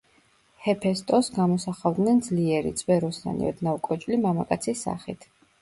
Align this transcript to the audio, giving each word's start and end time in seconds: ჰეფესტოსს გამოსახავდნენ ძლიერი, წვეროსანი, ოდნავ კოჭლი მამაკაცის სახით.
ჰეფესტოსს 0.67 1.33
გამოსახავდნენ 1.35 2.23
ძლიერი, 2.29 2.73
წვეროსანი, 2.81 3.47
ოდნავ 3.53 3.81
კოჭლი 3.91 4.21
მამაკაცის 4.25 4.87
სახით. 4.89 5.33